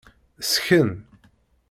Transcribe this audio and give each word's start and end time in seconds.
Sken. 0.49 0.89